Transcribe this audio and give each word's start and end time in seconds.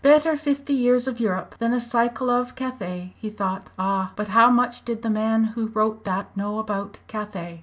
"'Better 0.03 0.35
fifty 0.35 0.73
years 0.73 1.07
of 1.07 1.19
Europe 1.19 1.53
than 1.59 1.73
a 1.73 1.79
cycle 1.79 2.31
of 2.31 2.55
Cathay,'" 2.55 3.13
he 3.19 3.29
thought. 3.29 3.69
"Ah! 3.77 4.13
but 4.15 4.29
how 4.29 4.49
much 4.49 4.83
did 4.83 5.03
the 5.03 5.11
man 5.11 5.43
who 5.53 5.67
wrote 5.67 6.05
that 6.05 6.35
know 6.35 6.57
about 6.57 6.97
Cathay?" 7.05 7.59